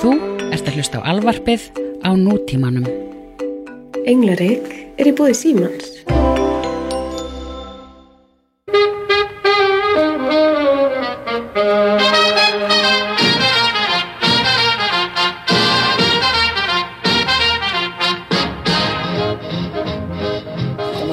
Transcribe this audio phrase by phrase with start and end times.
[0.00, 0.14] Þú
[0.48, 1.66] ert að hlusta á alvarpið
[2.00, 2.86] á nútímanum.
[4.08, 4.64] Englarik
[4.96, 5.90] er í búði Símans.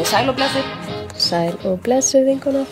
[0.08, 0.62] Sæl og blessu.
[1.20, 2.64] Sæl og blessuð vinguna.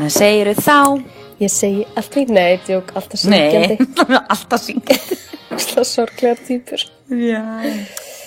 [0.00, 1.19] Það segir þá.
[1.40, 3.76] Ég segi allt í nei, djók, alltaf syngjandi.
[4.34, 5.18] alltaf syngjandi.
[5.56, 6.82] Alltaf sorglegar týpur.
[7.10, 7.40] Já.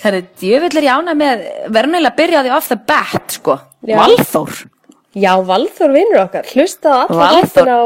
[0.04, 3.36] Herri, djöfull er ég ánæg með, verðum eiginlega að byrja á því off the bat,
[3.38, 3.54] sko.
[3.86, 3.96] Já.
[4.02, 4.58] Valþór.
[5.14, 6.48] Já, Valþór vinnur okkar.
[6.50, 7.38] Hlusta á Valþór.
[7.46, 7.82] hættin á,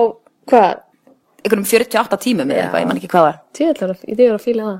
[0.49, 0.81] hvað?
[1.45, 3.37] Einhvernum 48 tímum eða eitthvað, ég man ekki hvað var.
[3.55, 4.79] Tjóðlar, ég eru að fíla það.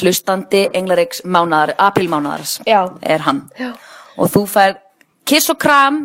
[0.00, 2.80] Hlustandi Englareiks mánaðar, aprílmánaðars Já.
[3.06, 3.44] er hann.
[3.60, 3.68] Já.
[4.18, 4.74] Og þú fær
[5.28, 6.00] kiss og kram,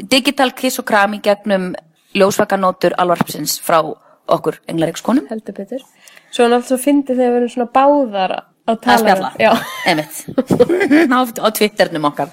[0.00, 1.74] digital kiss og kram í gegnum
[2.14, 3.80] ljósvakanótur alvarpsins frá
[4.24, 5.26] okkur Englareiks konum.
[5.28, 5.82] Heldur betur.
[6.32, 8.98] Svo hann alltaf fyndi þegar við erum svona báðar að að tala.
[8.98, 9.50] spjalla Já.
[9.88, 10.24] Einmitt.
[11.12, 12.30] á, á Twitternum okkar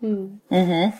[0.00, 0.92] mm.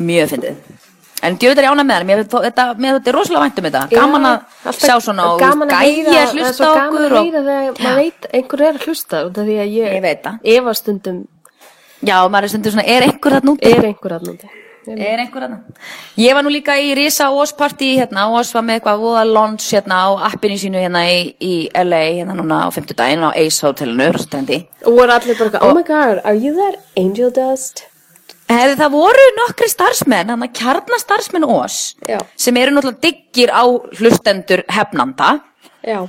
[0.00, 0.88] mjög fyndið
[1.22, 2.64] en djöður er ána með það mér, þetta,
[3.12, 6.72] er rosalega vænt um þetta gaman að sjá svona og að gæja er hlusta á
[6.80, 10.02] gaman okkur að heyra þegar maður veit einhver er að hlusta því að ég, Ég
[10.06, 10.40] veit það.
[10.56, 11.22] Eva stundum
[12.00, 14.52] já, maður er stundur svona, er einhver þarna úti er einhver að núti
[14.90, 15.58] er einhver þarna?
[16.18, 19.68] Ég var nú líka í Risa Ós partí hérna, Ós var með eitthvað voða launch
[19.74, 23.62] hérna á appinu sínu hérna í, í LA hérna núna á 50 daginn á Ace
[23.66, 27.86] Hotelinu, og voru allir bara eitthvað, oh my god, are you that angel dust?
[28.52, 32.18] Hefði það voru nokkri starfsmenn, hann að kjarnastarfsmenn ós, Já.
[32.36, 33.64] sem eru náttúrulega diggir á
[33.96, 35.38] hlustendur hefnanda,
[35.86, 36.02] já,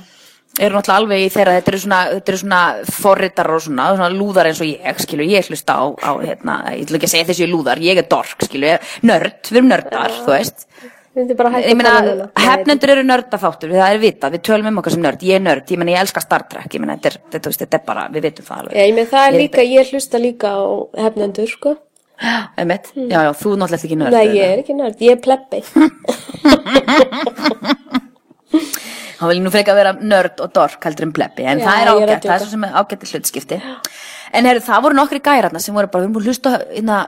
[0.58, 2.60] eru náttúrulega alveg í þeirra, þetta eru svona, eru svona
[2.94, 6.84] forritar og svona, svona lúðar eins og ég, skilju, ég hlusta á, á hérna, ég
[6.86, 8.76] ætla ekki segja þessi lúðar, ég er dork, skilju,
[9.08, 10.68] nörd, við erum nördar, þú veist.
[11.14, 15.20] Ég meina, um hefnendur eru nördaþáttur, það er vitað, við tölum um okkar sem nörd,
[15.22, 17.84] ég er nörd, ég meina, ég elska Star Trek, ég meina, þetta er, þetta, er
[17.86, 18.74] bara, við vitum það alveg.
[18.74, 20.62] Já, ég með það er líka, ég hlusta líka á
[21.06, 21.76] hefnendur, sko.
[22.58, 24.18] Einmitt, já, já, þú náttúrulega ekki nörd.
[24.18, 25.62] Nei, ég er ekki nörd, ég er plebbi.
[29.20, 31.86] Hann vil nú freka vera nörd og dork heldur en plebbi, en Já, það er
[31.86, 32.34] ég er að ágætt, það djóka.
[32.34, 33.58] er svo sem er ágætt hlutskipti.
[34.34, 36.98] En herru, það voru nokkri gæratna sem voru bara, við erum búin að hlusta, hérna,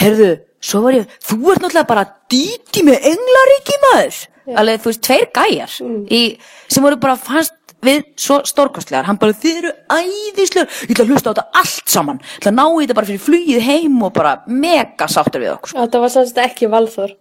[0.00, 0.30] herru,
[0.64, 4.22] svo var ég, þú ert náttúrulega bara díti með englaríki maður.
[4.60, 6.00] Alveg, þú veist, tveir gæjar Mm.
[6.12, 6.22] í,
[6.68, 9.04] sem voru bara fannst við svo stórkostlegar.
[9.04, 12.18] Hann bara, þið eru æðislegar, ég ætla að hlusta á þetta allt saman.
[12.18, 15.52] Ég ætla að ná í þetta bara fyrir flugið heim og bara mega sáttur við
[15.58, 15.68] okkur.
[15.68, 15.78] sko.
[15.84, 17.12] Þetta var sannst ekki Valþór.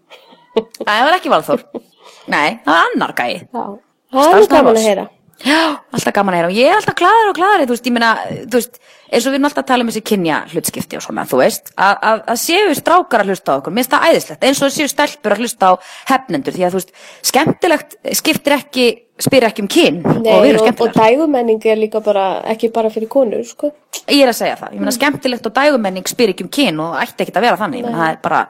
[0.56, 1.63] Nei, það var ekki Valþór.
[2.32, 3.36] Nei, það var annar gæi.
[3.54, 3.66] Já,
[4.14, 5.10] það er gaman að heyra.
[5.44, 7.94] Já, alltaf gaman að heyra og ég er alltaf glaður og glaður, þú veist, ég
[7.96, 8.10] meina,
[8.46, 8.78] þú veist,
[9.10, 11.72] eins og við erum alltaf að tala um þessi kynja hlutskipti og svona, þú veist,
[11.84, 15.42] að, séu strákar að hlusta á okkur, minnst það æðislegt, eins og séu stelpur að
[15.44, 15.74] hlusta á
[16.14, 16.94] hefnendur, því að þú veist,
[17.34, 18.88] skemmtilegt skiptir ekki,
[19.26, 21.12] spyr ekki um kyn og við Nei, erum og, og skemmtilegar.
[21.12, 23.74] dægumenning er líka bara, ekki bara fyrir konur, sko.
[24.06, 26.96] Ég er að segja það, ég meina skemmtilegt og dægumenning spyr ekki um kyn og
[27.04, 28.42] ætti ekki að vera þannig, ég meina það er bara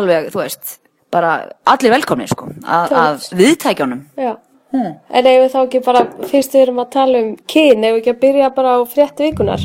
[0.00, 0.78] alveg, þú veist,
[1.14, 1.32] bara
[1.68, 4.04] allir velkomni, sko, að, að viðtækjónum.
[4.18, 4.34] Já.
[4.76, 8.02] En ef við þá ekki bara, fyrst við erum að tala um kyn, ef við
[8.02, 9.64] ekki að byrja bara á fréttu vikunar.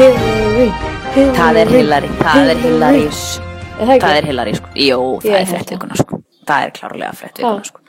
[0.00, 0.70] Hillary,
[1.12, 1.36] Hillary.
[1.36, 3.06] Það er Hillary, það er Hillary
[3.80, 7.84] það er Hillary, sko Jó, það er fréttvíkunar, sko Það er klárlega fréttvíkunar, sko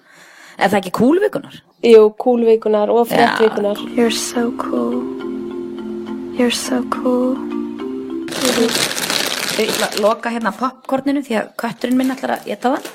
[0.57, 1.55] Er það ekki kúlvíkunar?
[1.81, 3.79] Jú, kúlvikunar og fréttvikunar.
[3.97, 5.01] You're so cool.
[6.37, 7.60] You're so cool.
[9.61, 12.87] Að loka hérna popcorninu Því að kötturinn minn ætlar að geta það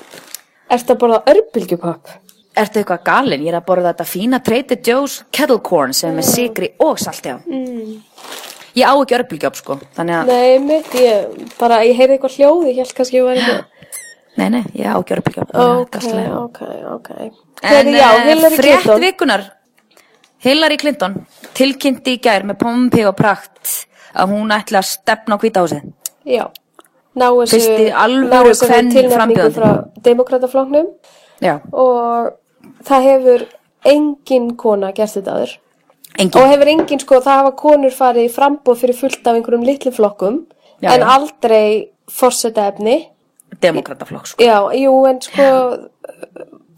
[0.77, 2.13] Ertu að borða örbylgjupopp?
[2.57, 3.45] Ertu eitthvað galinn?
[3.45, 6.99] Ég er að borða þetta fína Trader Joe's Kettle Corn sem er með sigri og
[6.99, 7.93] salti á mm.
[8.77, 12.65] Ég á ekki örbylgjóp, sko Þannig að, Nei, mitt, ég bara, ég heyrði eitthvað hljóð,
[12.69, 13.93] ég held kannski ég var ekki.
[14.37, 16.01] nei, nei, ég á ekki örbylgjóp Ok,
[16.43, 16.59] ok,
[16.93, 17.09] ok.
[17.63, 19.01] En Hillary frétt Clinton.
[19.01, 19.47] vikunar
[20.45, 21.15] Hillary Clinton
[21.57, 23.86] tilkynnti í gær með pompi og prakt
[24.17, 25.93] að hún ætla að stefna á hvítahúsið
[26.27, 26.45] Já.
[27.17, 29.55] Ná þessu, alvöru ná þessari kven tilnefningu frambjóðandi.
[29.55, 30.87] frá demokratafloknum
[31.41, 32.33] Já, og
[32.85, 33.45] það hefur
[33.85, 35.51] engin kona gert þetta aður.
[36.17, 39.65] Og engin hefur engin, sko, það hafa konur farið í frambóð fyrir fullt af einhverjum
[39.65, 40.39] litlu flokkum,
[40.81, 41.07] Já, en já.
[41.15, 43.07] aldrei forseta efni.
[43.61, 44.43] demokrataflokk sko.
[44.43, 45.45] Já, jú, en sko,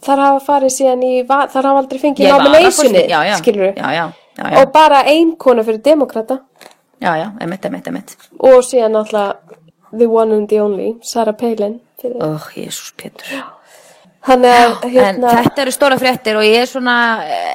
[0.06, 3.19] þar hafa farið síðan í, þar hafa aldrei fengið Ég var að nominationi, kosning- já,
[3.27, 4.06] já, skilur já, já,
[4.38, 6.39] já, já, Og bara ein kona fyrir demokrata
[7.01, 9.57] já, já, emitt, emitt, emitt og síðan alltaf
[9.92, 11.80] the one and the only, Sarah Palin.
[12.04, 13.25] Ó, Jésús Pétur.
[14.30, 16.96] Þannig að, En hérna, þetta eru stóra fréttir og ég er svona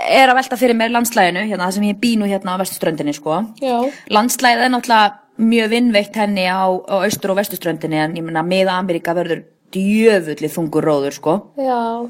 [0.08, 3.42] er að velta fyrir mér landslæðinu hérna, það sem ég býnu hérna á vestuströndinni sko.
[3.60, 3.76] já,
[4.08, 8.78] landslæðið er náttúrulega mjög vinnveitt henni á, á austur og vestuströndinni en ég meina miða
[8.80, 9.44] Ameríka verður
[9.74, 11.36] djöfulli þungur róður sko.
[11.60, 12.08] Já,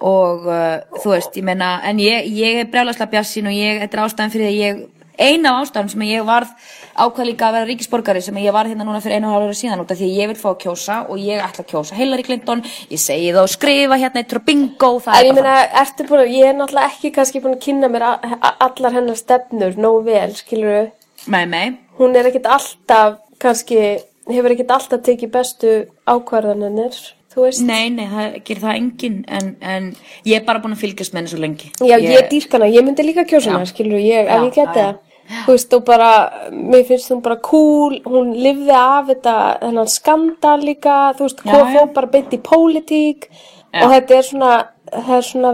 [0.00, 3.98] og uh, þú veist, ég meina en ég, ég er brjálaslega bjassin og ég, þetta
[3.98, 4.82] er ástæðan fyrir því að ég
[5.28, 6.50] eina af ástæðan sem ég varð
[6.92, 9.82] ákvað líka að vera ríkisborgari sem ég var hérna núna fyrir einu og hálfur síðan
[9.84, 12.26] út af því að ég vil fá að kjósa og ég ætla að kjósa Hillary
[12.26, 15.56] Clinton, ég segi það og skrifa hérna eitt og bingo, það en ég er bara
[15.56, 18.06] meina, ertu búin ég er náttúrulega ekki kannski búin að kynna mér
[18.52, 20.92] allar hennar stefnur nógu vel, skilur við.
[21.26, 23.80] með mig Hún er ekkit alltaf, kannski,
[24.28, 25.74] hefur ekkit alltaf tekið bestu
[26.08, 26.96] ákvarðanir.
[27.32, 29.86] Nei, nei, það gerir það enginn en, en
[30.28, 32.84] ég er bara búin að fylgjast með henni svo lengi Já, ég, ég dýrkana, ég
[32.84, 33.64] myndi líka kjósa Já.
[33.70, 34.98] skilur ég, ef ég geti það.
[35.32, 36.10] Þú veist, og bara,
[36.52, 41.74] mér finnst hún bara cool, hún lifði af þetta, þennan skandal líka, þú veist, hvað
[41.76, 43.28] fór bara beint í pólitík.
[43.72, 43.86] Já.
[43.86, 44.48] og þetta er svona,
[44.92, 45.52] það er svona,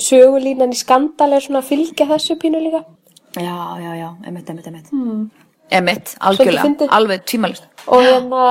[0.00, 2.86] sögulínan í skandal er svona að fylgja þessu pínu líka.
[3.36, 5.26] Já, já, já, emitt, emitt, emitt hmm.
[5.76, 8.44] Emitt, algjörlega, alveg tvímalist Og hérna,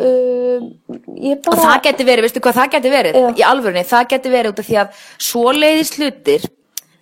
[0.00, 0.70] um,
[1.18, 3.18] ég Og bara, það geti verið, veistu hvað það geti verið?
[3.18, 3.28] Já.
[3.36, 6.46] í alvörunni, það geti verið út af því að svoleiðis hlutir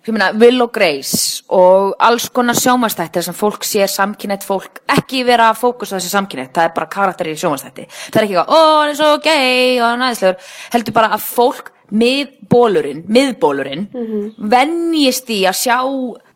[0.09, 5.51] meina, Will og Grace og alls konar sjómanstættir sem fólk sér samkynett fólk, ekki vera
[5.51, 8.79] að fókusa þessi samkynett, það er bara karakter í sjómanstætti það er ekki eitthvað, ó,
[8.81, 13.85] hann er svo gay og næðislegur, heldur bara að fólk miðbólurinn, miðbólurinn
[14.37, 15.77] venjist í að sjá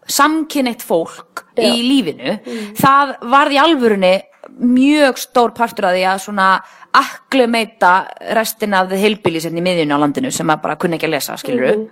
[0.06, 1.65] samkynett fólk Já.
[1.71, 2.38] í lífinu,
[2.77, 4.13] það varð í alvörunni
[4.62, 6.50] mjög stór partur af því að svona
[6.95, 7.94] akklumeita
[8.38, 11.38] restina af þið heilbílisinn í miðjunni á landinu sem að bara kunni ekki að lesa,
[11.41, 11.88] skilur Mhm.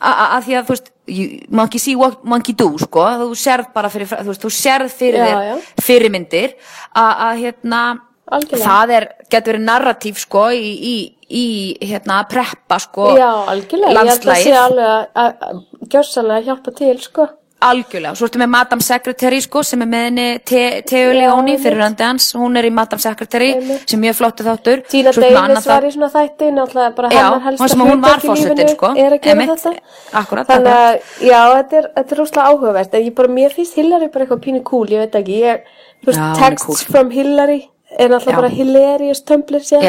[0.00, 3.88] Að því að þú veist you- monkey see what monkey do sko þú sérð bara
[3.92, 5.56] fyrir, þú veist, þú sérð fyrir Já, þér já.
[5.80, 6.54] fyrirmyndir
[6.96, 7.82] að hérna
[8.30, 8.64] Algjörlega.
[8.64, 10.96] það er, getur verið narratív sko í, í,
[11.30, 11.44] í
[11.90, 14.44] hérna preppa sko já, algjörlega, ég held að landslagið.
[14.44, 17.28] sé alveg að- að að gjörsanlega hjálpa til, sko.
[17.60, 22.02] Algjörlega, svo ertu með Madame Secretary sko sem er með henni Já, Leoni fyrir randi
[22.06, 23.84] hans, hún er í Madame Secretary Einmitt.
[23.90, 28.00] sem mjög flottu þáttur Tína Davis var í svona þætti, náttúrulega bara Já, hennar hún
[28.04, 28.92] var hlutverk í lífinu sko.
[28.96, 29.64] er að gera Einmitt.
[29.64, 29.74] þetta.
[30.22, 33.74] Akkúrat, Þannig að, já, þetta er, þetta er rúslega áhugavert, en ég bara, mér finnst
[33.76, 35.60] Hillary bara eitthvað pínu cool, ég veit ekki, ég,
[36.06, 36.76] Já, texts cool.
[36.90, 37.60] from Hillary
[37.98, 38.40] er náttúrulega Já.
[38.40, 39.84] bara hilarious tumbler sér.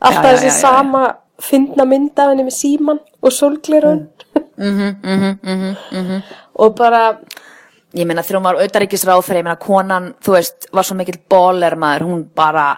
[0.00, 4.06] Alltaf þessi sama fyndna mynd af henni með síman og sólglirun.
[4.60, 4.96] Mhm,
[6.60, 7.04] og bara,
[7.96, 11.20] ég meina þegar hún var auðaríkisráð fyrir, ég meina konan, þú veist, var svo mikill
[11.30, 12.72] bóler maður, hún bara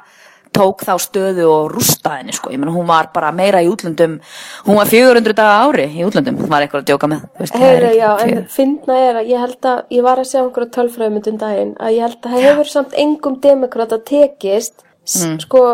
[0.52, 4.18] tók þá stöðu og rústaði henni sko, ég meina hún var bara meira í útlöndum.
[4.66, 7.92] Hún var 400 daga ári í útlöndum það var eitthvað að djóka með veist, ekki
[7.96, 11.74] já, en fyndna er að ég held að, ég var að segja einhverja tölfræðumyndum daginn,
[11.80, 15.38] að ég held að það hefur samt engum demokrata tekist, mm.
[15.46, 15.64] sko,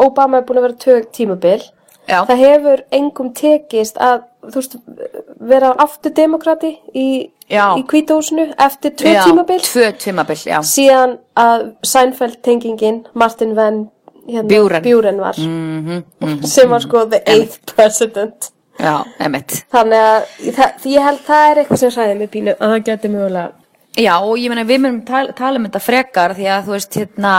[0.00, 1.60] Obama er búin að vera tök tímabil,
[2.08, 2.22] Já.
[2.24, 4.76] það hefur engum tekist að, þú veist,
[5.50, 7.06] vera aftur demokrati í,
[7.50, 13.88] í kvítahúsinu eftir tvö Já, tímabil, tvö tímabil, já síðan að Seinfeld tengingin, Martin Venn,
[14.28, 15.20] hérna, Buren.
[15.20, 16.42] var, Mhm, mhm.
[16.44, 18.50] sem var sko the eighth president.
[18.78, 22.68] já, emitt Þannig að það, ég held það er eitthvað sem hræði mig pínu að
[22.74, 23.52] það geti mögulega
[23.98, 26.94] Já, og ég meina við munum tala, tala um þetta frekar því að þú veist,
[27.00, 27.32] hérna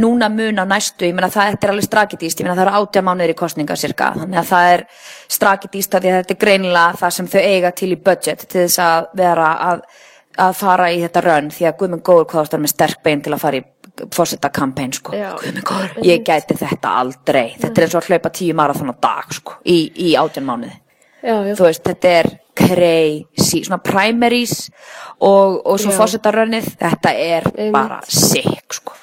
[0.00, 3.02] núna mun á næstu, ég meina það er alveg strakidíst, ég meina það eru átja
[3.06, 4.84] mánuðir í kostninga cirka, þannig að það er
[5.36, 9.10] strakidíst að þetta er greinilega það sem þau eiga til í budget til þess að
[9.20, 9.84] vera að,
[10.46, 13.34] að fara í þetta rönn því að Guðmund Góður hvað ástar með sterk bein til
[13.36, 13.64] að fara í
[14.16, 15.30] fórsetta kampæn sko, Já.
[15.40, 18.96] Guðmund Góður, ég gæti þetta aldrei, þetta er eins og að hlaupa tíu marathon á
[18.96, 20.76] dag sko, í, í átján mánuði.
[21.20, 22.30] Já, já, þú veist, þetta er
[22.70, 24.54] crazy, svona primaries
[25.18, 25.98] og, og svo Já.
[25.98, 27.74] fórsetarönnið, þetta er Einmitt.
[27.76, 28.96] bara sick, sko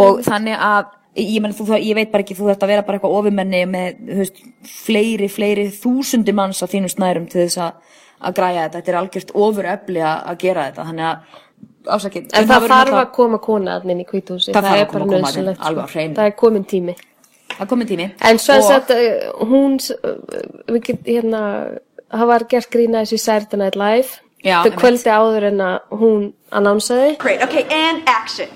[0.00, 3.00] og þannig að, ég, meni, þú, ég veit bara ekki þú þetta að vera bara
[3.00, 4.42] eitthvað ofumenni með, veist,
[4.86, 8.98] fleiri, fleiri þúsundi manns á þínum snærum til þess að að græja þetta, þetta er
[9.00, 11.38] algjört ofuröfli að að gera þetta, þannig að
[11.96, 15.06] ásakið, En það þarf að koma kona að minni í kvítúsi, Það það, er bara
[15.08, 15.62] nöðsynlegt.
[16.18, 16.96] Það er komin tími.
[17.54, 20.10] það komið tími En svo að sagt, uh, hún, uh,
[20.68, 21.40] við get, hérna,
[22.12, 24.08] það var gert grína þessi Saturday Night Live.
[24.44, 24.80] Já, Þau einmitt.
[24.80, 27.18] kvöldi áður en að hún annánsaði.
[27.18, 27.42] Great.
[27.42, 28.48] Okay, and action.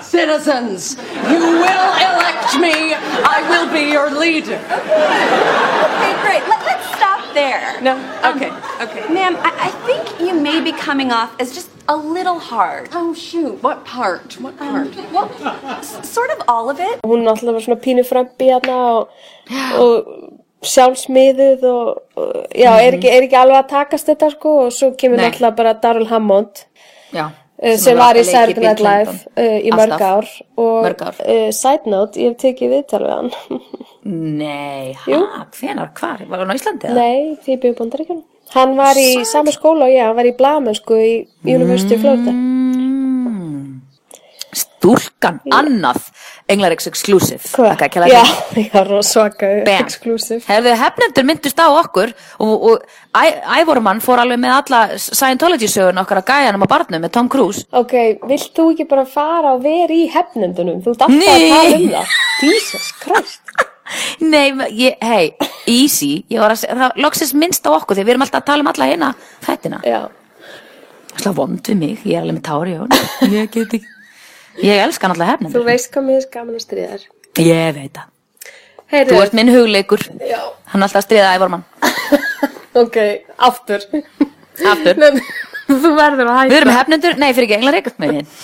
[0.00, 0.96] Citizens,
[1.30, 2.94] you will elect me.
[2.94, 4.58] I will be your leader.
[4.58, 6.42] Okay, great.
[6.48, 7.80] Let, let's stop there.
[7.82, 7.94] No?
[8.22, 9.12] Um, Okay, okay.
[9.12, 12.90] Ma'am, I, I think you may be coming off as just a little hard.
[12.92, 13.60] Oh, shoot.
[13.62, 14.38] What part?
[14.40, 14.94] What part?
[15.12, 15.28] Well,
[15.80, 17.00] s- sort of all of it.
[17.04, 19.08] Hún náttúrulega var svona pínu frömpi hérna og,
[19.82, 24.74] og sjálfsmiðuð og, og já, er, ekki, er ekki alveg að takast þetta sko og
[24.74, 25.26] svo kemur Nei.
[25.26, 26.64] náttúrulega bara Daryl Hammond
[27.14, 30.28] já, uh, sem var í Saturday Night Live uh, í mörg ár.
[30.60, 31.22] Og Mörg ár.
[31.26, 33.32] Uh, side note, ég hef tekið viðtal við hann.
[34.42, 35.10] Nei, hæ,
[35.58, 36.90] hvenar, hvar, var hann á Íslandi?
[36.90, 36.98] eða?
[36.98, 40.34] Nei, því ég byrði bandaríkjum Hann var í sama skóla og ég, hann var í
[40.36, 41.12] Blamensku í
[41.46, 42.34] University of Florida
[44.52, 46.02] Stúlkan, annað
[46.52, 47.40] Englarix Exclusive?
[47.40, 48.66] Þakka kærlega Já, fyrir.
[48.74, 50.42] já, rosa svaka exclusive.
[50.44, 52.12] Herðu, hefnendur myndust á okkur
[52.44, 52.82] og, og
[53.16, 57.30] Æ- Ævormann fór alveg með alla Scientology sögun okkar að gæjanum á barnum með Tom
[57.32, 57.94] Cruise Ok,
[58.28, 60.82] vilt þú ekki bara fara og vera í hefnendunum?
[60.84, 61.30] Þú ert alltaf Nei.
[61.30, 62.16] að tala um það.
[62.42, 63.54] Jesus Christ.
[64.34, 65.32] Nei, ég, hei,
[65.68, 68.50] easy Ég var að segja, það loksist minnst á okkur því við erum alltaf að
[68.52, 69.10] tala um alla hérna
[69.48, 70.02] þættina Já,
[71.22, 72.76] Slá vond við mig, ég er alveg með tári
[73.32, 73.82] ég get ekki
[74.60, 77.04] Ég elska náttúrulega þú hefnendur veist hvað mér er gaman að stríða þér.
[77.46, 78.06] Ég veit það.
[79.08, 80.02] Þú ert minn hugleikur.
[80.20, 80.40] Já,
[80.72, 81.64] Hann er alltaf að stríða Ævormann
[82.82, 82.96] ok,
[83.48, 83.80] aftur.
[84.68, 84.94] Aftur?
[85.00, 85.22] Nei,
[85.70, 86.50] þú verður að hætta.
[86.52, 88.28] Við erum hefnendur, nei fyrir ekki englarík með hinn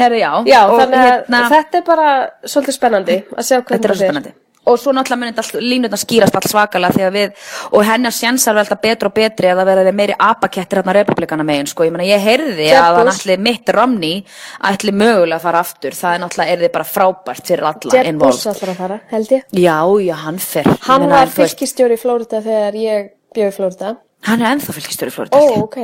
[0.00, 0.30] Herðu já.
[0.48, 2.08] Já, og þannig að hérna- þetta er bara
[2.44, 4.08] svolítið spennandi að sjá hvernig Þetta er svo fer.
[4.10, 4.32] spennandi
[4.66, 8.64] Og svo náttúrulega munið all, línutna skýrast all svakalega þegar við, og hennar sjensar vel
[8.64, 12.08] alltaf betra og betri að það verði meiri apakettir hérna republikana megin, sko, ég meina
[12.08, 14.24] ég heyrði Jeb að hann ætli mitt Romney
[14.70, 18.02] ætli mögulega að fara aftur, það er náttúrulega er þið bara frábært fyrir alla Jeb
[18.02, 18.48] Bush involved.
[18.56, 19.46] ætlar að fara, held ég.
[19.62, 20.66] Já, já, hann fer.
[20.72, 23.94] Ég Hann var fylkistjóri í Flórida þegar ég bjóð í Flórida.
[24.26, 25.38] Hann er ennþá fylgistur í Florida.
[25.38, 25.78] Ó, ok.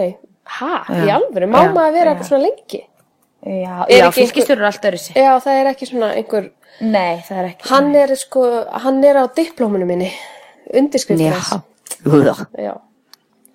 [0.59, 2.17] Ha, í Já, vera já.
[4.69, 4.85] allt.
[5.19, 7.69] Já, það er ekki svona einhver, Nei, það er ekki.
[7.69, 8.43] hann er sko,
[8.85, 10.11] hann er á diplóminu minni,
[10.75, 11.62] undirskriftur Já.
[12.59, 12.73] Já,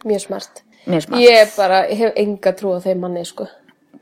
[0.06, 0.62] mjög smart.
[0.88, 1.22] Mjög smart.
[1.22, 3.48] Ég bara, ég hef enga trú á þeim manni, sko.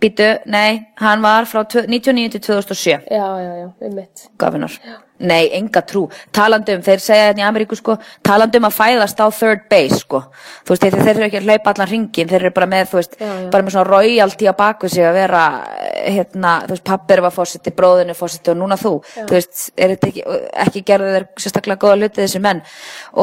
[0.01, 2.99] Býtu, nei, hann var frá tvö- 99 til 2007.
[3.09, 4.27] Já, já, já, um mitt.
[4.37, 4.71] Gafinar.
[5.19, 6.01] Nei, enga trú.
[6.35, 7.93] Talandi um, þeir segja þetta í Ameríku sko,
[8.25, 10.19] talandi um að fæðast á third base sko.
[10.67, 12.97] Þú veist, þeir, þeir eru ekki að hlaupa allan ringin, þeir eru bara með, þú
[12.99, 13.45] veist, Já, já.
[13.53, 15.43] bara með svona royalty á baku sig að vera,
[15.85, 18.91] eh, hérna, þú veist, pappir var fósiti, bróðinu fósiti og núna þú.
[19.15, 20.25] Þú veist, er þetta ekki,
[20.65, 22.61] ekki gerðu þeir sérstaklega góða hluti þessi menn.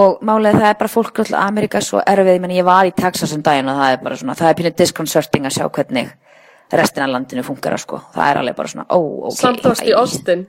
[0.01, 2.89] Og málega það er bara fólk alltaf Ameríka er svo erfið, ég meni, ég var
[2.89, 5.69] í Texas um daginn og það er bara svona, það er pínu disconcerting að sjá
[5.69, 6.11] hvernig
[6.73, 8.01] restina af landinu funkar sko.
[8.17, 9.37] Það er alveg bara svona, ó, ok.
[9.37, 9.93] Samt ást í.
[9.93, 10.47] Austin,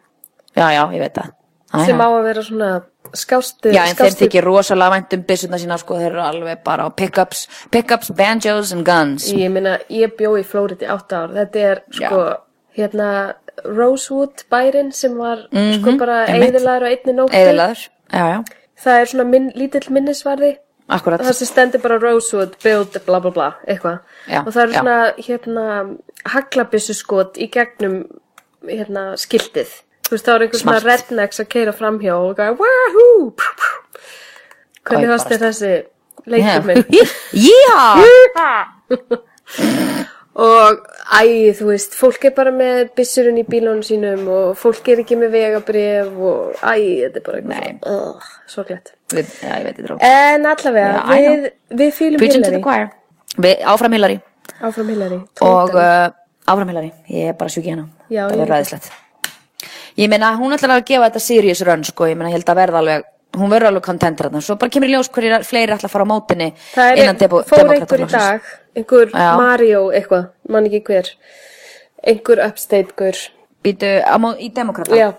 [0.55, 1.29] Já, já, ég veit það.
[1.73, 2.05] Æ, sem já.
[2.05, 2.71] á að vera svona
[3.13, 6.63] skástu, Já, en þeir skástu þykir rosalega vænt um byssuna sína, sko, þeir eru alveg
[6.63, 9.27] bara á pickups, pickups, banjos and guns.
[9.33, 11.33] Ég meina, ég bjó í Flórida í átta ár.
[11.33, 12.21] Þetta er, sko,
[12.77, 13.07] hérna,
[13.65, 16.53] Rosewood bærin sem var, sko, bara Mhm, einmitt.
[16.55, 17.33] eðilaður á einni nóttu.
[17.37, 18.43] Eðilaður, já, já,
[18.83, 20.57] Það er svona minn, lítill minnisvarði.
[20.89, 21.21] akkurat.
[21.21, 23.99] Það sem stendur bara Rosewood, build, bla bla bla, eitthvað.
[24.27, 24.79] Já, og það eru já.
[24.79, 28.03] svona, hérna, haglabissuskot í gegnum,
[28.67, 29.69] hérna, skiltið.
[30.03, 30.89] Þú veist, þá er einhver svona Smart.
[30.91, 34.01] rednecks að keira framhjá og gæða, wahoo, pú, pú.
[34.83, 35.73] Hvernig bara þér þessi
[36.33, 36.83] leikur minn?
[37.47, 37.81] Já,
[40.33, 40.79] Og,
[41.13, 45.17] æ, þú veist, fólk er bara með byssurinn í bílunum sínum og fólk er ekki
[45.21, 48.95] með vegabrif og, æ, þetta er bara eitthvað, uh, svo glætt.
[49.13, 50.01] Já, ég veit þetta rók.
[50.09, 52.89] En allavega, Já, við, við the Hillary.
[53.45, 54.17] Við, áfram Hillary.
[54.57, 55.21] Áfram Hillary.
[55.45, 56.09] Og uh,
[56.49, 57.85] áfram Hillary, ég er bara sjúk í hana.
[58.09, 58.51] Já, það er líka.
[58.55, 58.91] ræðislegt.
[59.99, 62.59] Ég meina, hún ætlar að gefa þetta serious run, sko, ég meina, ég held að
[62.61, 63.07] verða alveg,
[63.37, 64.41] hún verður alveg contentur þarna.
[64.45, 67.19] Svo bara kemur í ljós hverjir fleiri ætla að fara á mótinni Það innan er,
[67.21, 69.27] demo, fór einhver í dag, einhver Já.
[69.37, 71.11] Mario eitthvað, man ekki hver,
[72.13, 73.21] einhver upstate-gur,
[73.63, 73.91] Býtu,
[74.43, 74.97] í demokrata.
[74.97, 75.13] já,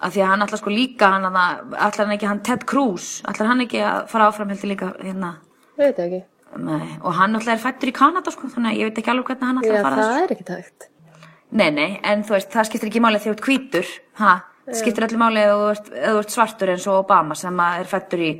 [0.00, 3.20] af því að hann ætlar sko líka hann að, ætlar hann ekki hann Ted Cruz
[3.28, 5.30] ætlar hann ekki að fara áfram heldur líka hérna
[5.78, 6.20] veit það ekki.
[6.66, 9.30] Nei, og hann ætlar er fættur í Kanada sko þannig að ég veit ekki alveg
[9.32, 10.88] hvernig hann ætlar Já, að fara það þessu er ekki tægt.
[11.56, 14.34] Nei, nei, en þú veist, það skiptir ekki máli þegar þú ert hvítur ha,
[14.76, 18.30] skiptir allir máli ef þú þú ert svartur eins og Obama sem er fættur í,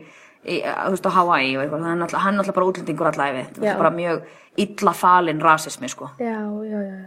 [0.47, 3.61] í þú veist, á Hawaii og eitthvað, hann er er náttúrulega bara útlendingur allæfi, Já.
[3.63, 4.23] veist, bara mjög
[4.67, 6.39] illa falin rasismi sko, Já,
[6.73, 7.01] já, já.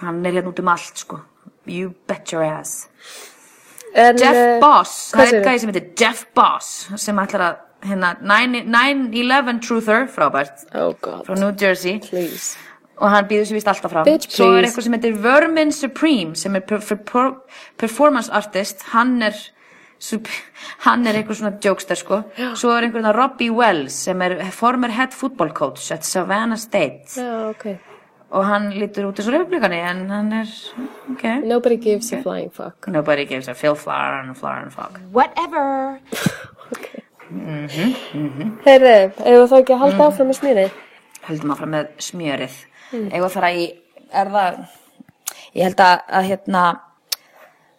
[0.00, 1.20] hann er hérna út um allt sko.
[1.66, 2.88] You bet your ass.
[3.94, 8.14] En, Jeff eh, Boss, það er gæði sem heitir Jeff Boss sem ætlar að hérna
[8.22, 11.98] 9- 9-11 Truther, frábært Oh god, frá New Jersey.
[12.00, 12.56] Please.
[13.00, 14.06] Og hann býður sér vist alltaf fram.
[14.06, 18.84] Bitch, svo er eitthvað sem heitir Vermin Supreme sem er per, per, per, performance artist.
[18.92, 19.38] Hann er
[20.02, 20.28] sup,
[20.86, 22.22] hann er eitthvað svona jokester sko.
[22.58, 27.16] Svo er einhverjum Robbie Wells sem er former head football coach at Savannah State.
[27.16, 27.72] Já, ok.
[28.32, 30.52] og hann lítur út eins og republikani en hann er
[31.12, 31.24] ok.
[31.44, 32.88] Nobody gives a flying fuck.
[32.88, 35.98] nobody gives a Phil Flower and a flower and fuck Whatever.
[38.64, 40.80] Heyrðu, eigum við þá ekki að halda áfram með smýrið?
[41.28, 42.54] höldum áfram með smjörið
[42.92, 43.10] mm.
[43.12, 43.66] eigum að fara í
[44.12, 44.58] er það
[45.52, 46.64] ég held að, að hérna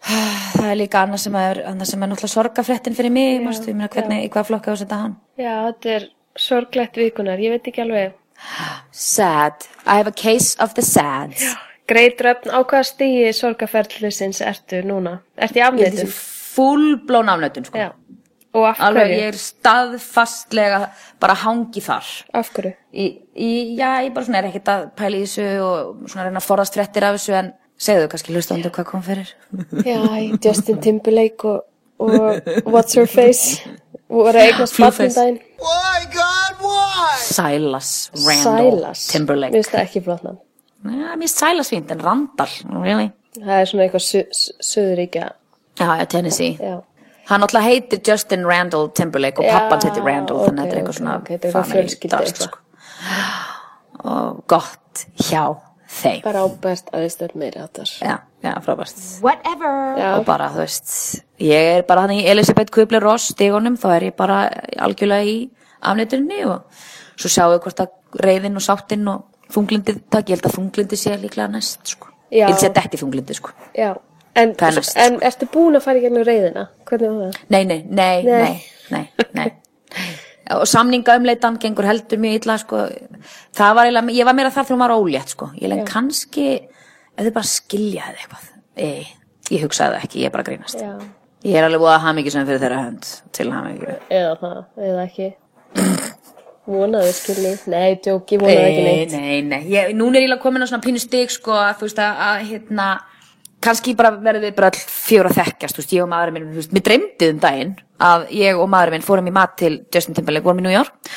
[0.58, 3.77] það er líka annað sem er annað sem er náttúrulega sorgafréttin fyrir mig mástu, ég
[3.79, 7.70] meina hvernig, í hvað flokka á setja hann Já, þetta er sorglegt vikunar, ég veit
[7.70, 8.17] ekki alveg.
[8.91, 11.46] sad, I have a case of the sads
[11.88, 15.17] Greit röfn, á hvaða stíi sorgaferðlisins ertu núna?
[15.36, 16.05] Ertu í þessi
[16.53, 17.82] full blown afnötun sko.
[17.82, 17.89] Já,
[18.54, 19.18] Og af Alveg, hverju?
[19.18, 20.80] ég er staðfastlega
[21.24, 22.10] bara hangi þar.
[22.38, 22.74] Af hverju?
[22.94, 26.42] Í, í, já, ég bara svona er ekkert að pæla í þessu og svona reyna
[26.42, 27.50] að forðast fréttir af þessu en
[27.82, 29.32] segðu kannski hlustandu hvað kom fyrir.
[29.90, 29.98] Já,
[30.46, 31.66] Justin Timberlake og,
[31.98, 33.64] og What's Her Face
[34.14, 35.18] voru eignast Blueface.
[35.18, 35.54] barnum daginn.
[37.24, 39.08] Silas Randall Silas.
[39.10, 39.54] Timberlake.
[39.54, 40.24] Mér finnst það ekki flott.
[40.24, 43.10] Já, mér finnst Silas fínt en Randall, really?
[43.40, 45.32] Það er svona eitthvað.
[45.80, 46.58] Já, já, Tennessee.
[46.62, 46.84] Já.
[47.30, 50.82] Hann náttúrulega heitir Justin Randall Timberlake og pappans heitir Randall ok, þannig að þetta er
[50.82, 52.48] eitthvað svona ok, þetta er eitthvað family eitthvað.
[52.48, 52.58] sko.
[54.03, 55.44] og gott hjá
[55.94, 57.89] þeim Bara ábært aðeins meiri áttar.
[58.01, 59.75] já, já, frábært Whatever.
[60.00, 60.10] Já.
[60.18, 60.94] og bara, þú veist,
[61.39, 64.39] ég er bara þannig Elisabeth Kubler-Ross stígunum þá er ég bara
[64.77, 65.38] algjörlega í
[65.84, 66.63] afnætturinni og
[67.15, 71.00] svo sjáum við hvort að reyðin og sáttinn og þunglindið takk, ég held að þunglindið
[71.00, 72.10] sé líklega næst sko.
[72.34, 73.53] Ég held að sé detti þunglindið sko.
[73.77, 73.94] Já.
[74.36, 74.56] En,
[74.98, 76.63] en ertu búin að fara í gegnum reyðina?
[76.90, 77.34] Hvernig var það?
[77.54, 78.56] nei, nei, nei, Nei.
[78.90, 79.04] nei, nei,
[79.38, 79.50] nei.
[80.58, 82.78] og samningaumleitan gengur heldur mjög illa sko.
[83.56, 85.46] það var eiginlega, ég var meira þar þegar hún var ólétt sko.
[85.62, 86.48] ég leik kannski
[87.13, 89.06] ef þið bara skiljaði eitthvað Ei,
[89.54, 90.92] ég hugsaði ekki, ég bara að grínast Já.
[91.46, 93.04] ég er alveg búið að hafa mikið sem fyrir þeirra hönd
[93.38, 94.60] til hafa mikið Eða það,
[94.90, 95.28] eða ekki.
[96.63, 97.50] Vonaðu skilji.
[97.68, 99.12] Nei, djóki, vonaðu ekki Nei, neitt.
[99.12, 99.98] nei, nei, ég, er ég
[103.63, 106.62] kannski bara verðum við bara fjóra að þekkjast, þú veist, ég og maðurinn minn, þú
[106.62, 110.17] veist, mér dreymdi um daginn að ég og maðurinn minn fórum í mat til Justin
[110.17, 111.13] Timberlake, vorum í New York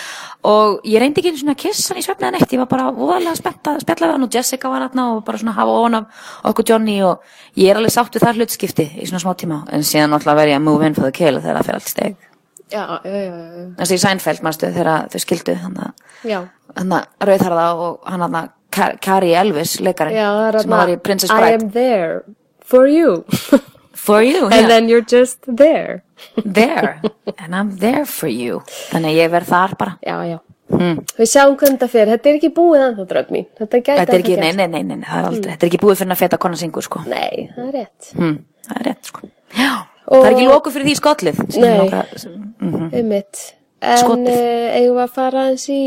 [0.46, 2.92] og ég reyndi ekki einu svona að kissa hann í svefniða neitt, ég var bara
[2.94, 5.98] voðalega spennt að spjalla við hann og Jessica var hann og bara svona hafa ofan
[5.98, 7.24] af okkur Johnny og
[7.58, 10.54] ég er alveg sátt við það hlutskipti í svona smá tíma, en síðan náttúrulega verð
[10.54, 12.20] ég að move in for the kill þegar það fer allt steg.
[12.66, 13.66] Já, já, já, já.
[13.78, 18.54] Þessi í Seinfeld, manstu, þegar þau skildu, þannig að hann að rauðharða og hann að
[19.02, 22.22] Kari Elvis leikarinn það sem var í Princess I Bride am there
[22.66, 23.24] for you.
[24.06, 26.02] for you, And yeah, then you're just there.
[26.44, 27.00] there
[27.38, 28.60] and I'm there for you
[28.92, 30.38] þannig að ég verð þar bara Já, já.
[30.66, 32.08] Við sjáum hvernig þetta fyrir.
[32.16, 33.44] Þetta er ekki búið ennþá, drögg mín.
[33.54, 35.70] Þetta gæti þetta er ekki, ennþá nei, nei, nei, nei, það er aldrei, þetta er
[35.70, 38.08] ekki búið fyrir að feta konar syngur sko Nei, það er rétt.
[38.16, 38.32] hm,
[38.66, 39.28] það er rétt sko
[39.60, 39.70] já,
[40.08, 42.02] það er ekki loku fyrir því skollið Nei.
[42.18, 42.34] sem-
[42.66, 42.88] mhm.
[42.98, 43.42] Einmitt.
[43.86, 45.80] En uh, eigum við að fara eins í...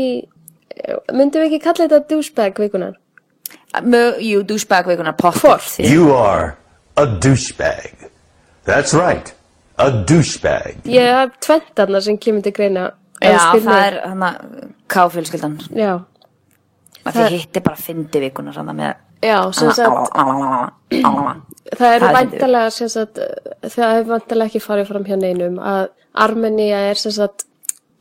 [1.12, 2.94] Myndum við ekki kalla þetta douchebag vikunar?
[4.20, 5.76] Jú, douchebag vikunar pottet Hvort?
[5.84, 6.56] You are
[6.96, 8.08] a douchebag.
[8.64, 9.34] That's right.
[9.80, 10.82] A douchebag.
[10.84, 12.90] Ég hef tventarnar sem kemur til greina.
[13.20, 14.36] já, það er hann að
[14.90, 15.92] káfélskyldan Já,
[17.04, 20.32] að þið hitti bara fyndi vikunar hann með já, sem sagt, það
[20.96, 21.38] eru
[21.76, 23.20] Það er væntalega, sem sagt,
[23.62, 25.82] það hefur væntalega ekki farið fram hjá neinum að
[26.24, 27.44] Armenia er sem sagt,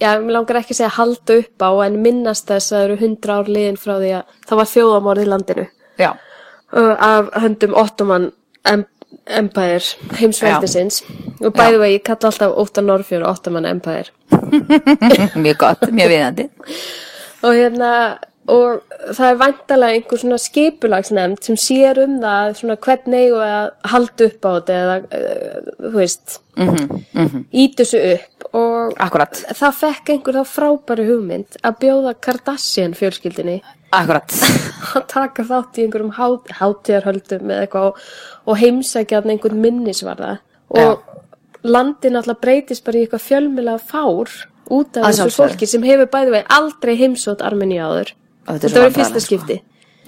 [0.02, 3.00] já, mér langar ekki að segja halda upp á en minnast þess að það eru
[3.04, 5.68] hundra ár liðin frá því að það var þjóðamorð í landinu.
[6.00, 6.12] Já,
[7.10, 8.32] af höndum Ottoman
[8.70, 8.88] em
[9.30, 9.82] Empire,
[10.20, 11.04] heimsveldisins.
[11.42, 14.14] Og bæði vegi, ég kalla alltaf Óttan Norrfjör Ottoman Empire.
[15.44, 16.46] Mjög gott, mjög viðandi
[17.42, 17.92] og hérna
[18.50, 23.90] og það er væntalega einhver svona skipulagsnefnd sem sér um það svona hvernig við að
[23.94, 28.48] halda upp á þetta eða uh, þú veist mm -hmm, ít þessu upp.
[28.54, 33.62] Og akkurat, það fekk einhver þá frábæri hugmynd að bjóða Kardashian fjölskyldinni
[34.96, 37.96] að taka þátt í einhverjum hát, hátíðarhöldum eða eitthvað og,
[38.46, 40.38] og heimsækja þarna einhvern minnisvarða.
[40.70, 41.02] Og
[41.64, 44.30] landin alltaf breytist bara í eitthvað fjölmjöla fár
[44.70, 48.14] út af þessu fólki sem hefur bæði vegi aldrei heimsótt Armeni áður.
[48.14, 48.18] Og
[48.56, 49.28] þetta þetta var í fyrsta sko.
[49.28, 49.60] skipti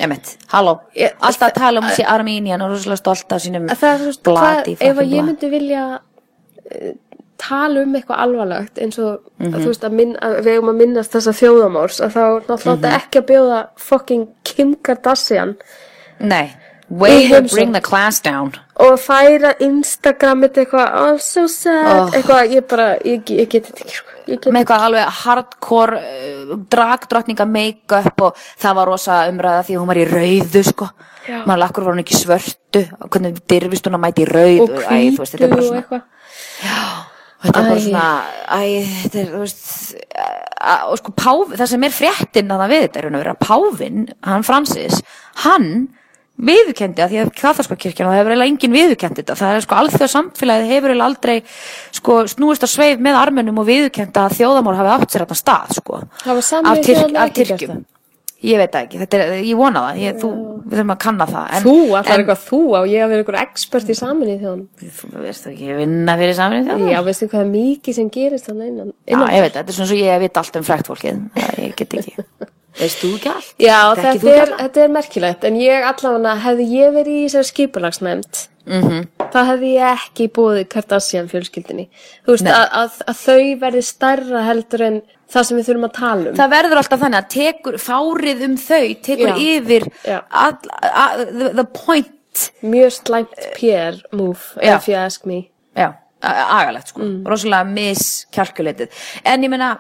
[0.02, 0.80] Emitt, halló,
[1.22, 4.98] alltaf að tala um þessi Armínian og rosalega stolt af sínum Að það blati ef
[4.98, 6.94] að ég myndi vilja uh,
[7.42, 9.54] tala um eitthvað alvarlegt eins og Mhm.
[9.54, 12.90] að, þú veist að, minn, að við eigum að minnast þessa þjóðamárs að þá náttúrulega
[12.90, 15.56] mm ekki að bjóða fucking Kim Kardashian
[16.20, 16.52] Nei,
[16.90, 22.10] way to bring the class down og færa Instagramit eitthvað oh so sad, Oh.
[22.14, 24.11] eitthvað ég bara, ég, ég get þetta ekki sko.
[24.28, 30.02] Með eitthvað alveg hardcore uh, dragdrottninga make-up og það var rosa umræða því hún var
[30.02, 30.90] í rauðu sko.
[31.22, 31.44] Já.
[31.46, 32.82] maður lakkur var hún ekki svörtu?
[33.04, 36.08] Hvernig dyrfist hún að mæti í rauð og hvítu og eitthvað.
[37.42, 38.08] Og þetta er bara svona,
[38.54, 38.62] æ,
[39.02, 39.62] þetta er, þú veist,
[40.92, 44.04] og sko, páf, það sem er fréttin að það við þetta er að vera Pávin,
[44.28, 45.00] hann Francis,
[45.42, 45.72] hann
[46.42, 49.66] viðurkendi að því að katharska kirkjan og það hefur eiginlega enginn viðurkendi þetta, það er
[49.66, 51.38] sko alþjóð samfélagið hefur eiginlega aldrei
[52.00, 55.74] sko snúist að sveif með armenum og viðurkendi að þjóðamál hafi átt sér þetta stað
[55.78, 57.84] sko, af, Tyrk, af Tyrkjum.
[58.42, 60.30] ég veit það ekki, þetta er, ég vona það ég, þú,
[60.66, 63.22] við þurfum að kanna það en, þú, allar en, eitthvað þú á ég að vera
[63.22, 64.64] eitthvað expert í saminni þjóðan
[65.02, 68.50] þú veist ekki, ég vinna fyrir saman þjóðamál já, veistu hvað er mikið sem gerist
[68.50, 71.22] þannig innan, Já, ég veit, þetta er svona svo ég veit allt um frækt fólkið
[71.38, 72.26] Það ég get ekki
[72.80, 73.54] Veist þú ekki allt?
[73.60, 77.50] Já, þetta þú er, þetta er merkilegt en ég allavega hefði ég verið í þessari
[77.52, 79.08] skipulagsnefnd Mhm.
[79.34, 81.88] þá hefði ég ekki búið Kardashian fjölskyldinni
[82.28, 85.02] þú veist að, að, að þau verði stærra heldur en
[85.34, 88.56] það sem við þurfum að tala um það verður alltaf þannig að tekur fárið um
[88.62, 89.36] þau tekur Já.
[89.50, 90.20] yfir Já.
[90.30, 94.76] all, a, the, the point mjög slæmt PR move Já.
[94.78, 95.48] if you ask me
[96.22, 97.24] agalegt sko Mm.
[97.26, 98.90] rosalega miskjalkuleitið
[99.26, 99.72] en ég meina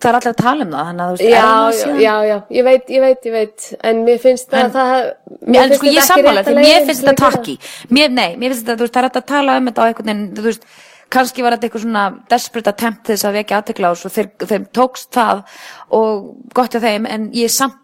[0.00, 2.00] það er allir að tala um það þannig að þú veist já, er það síðan-
[2.00, 3.66] já, já, ég veit, ég veit, ég veit.
[3.90, 5.12] En mér finnst það En- að það
[5.46, 7.58] Mér, en sko ég þetta ekki sammála rétta því mér finnst að þetta takki
[7.90, 9.86] mér, nei, mér finnst þetta, þú veist, það er hægt að tala um þetta á
[9.90, 10.64] einhvern veginn, þú veist,
[11.10, 14.14] kannski var þetta eitthvað svona desperate attempt til þess að vekja aðtekla á þessu og
[14.16, 15.42] þeir, þeim tókst það
[15.90, 17.76] og gott hjá þeim, en ég er samt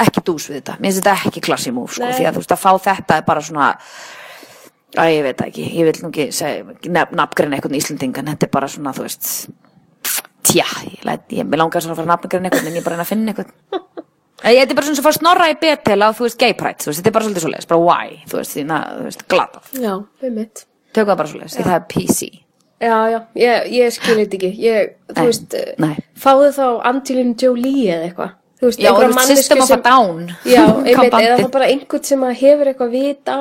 [0.00, 2.14] ekki dús við þetta, mér finnst þetta ekki klassi múf, sko, Nei.
[2.16, 3.74] því að þú veist, að fá þetta er bara svona
[4.98, 8.50] að ég veit ekki, ég vil nú ekki segja, nef, nafngreina einhvern Íslendingan, þetta er
[8.56, 9.28] bara svona, þú veist
[10.42, 13.00] tja, ég, læt, ég, langar svona að fara að nafngreina einhvern, en ég er bara
[13.04, 13.34] að finna
[14.40, 16.88] Ég, þetta er bara svona að snorra í betel á, þú veist, gay pride, þú
[16.88, 19.66] veist, þetta er bara svolítið svoleiðis, bara why, þú veist, því, na, þú veist, glatað.
[19.84, 19.92] já,
[20.24, 20.62] við mitt
[20.96, 22.28] Tökum það bara svoleiðis, því það er PC.
[22.80, 25.92] já, já, ég, ég skil þetta ekki ég, þú Nei, veist, nei.
[26.24, 29.10] fáðu þá Angelina Jolie eða eitthvað þú veist, Já, einhverja
[29.60, 30.24] a sem- Down.
[30.48, 33.40] já, einmitt, eða þá bara einhvern sem hefur eitthvað vit á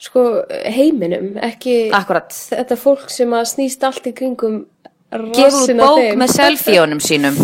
[0.00, 0.24] sko,
[0.72, 2.32] heiminum ekki Akkurat.
[2.32, 4.62] þetta fólk sem snýst allt í kringum
[5.10, 6.18] Gefur út bók þeim.
[6.22, 7.36] með selfíunum sínum,